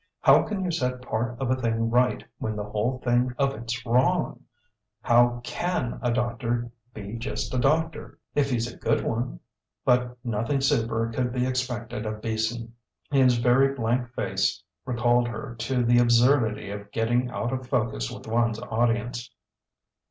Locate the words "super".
10.59-11.11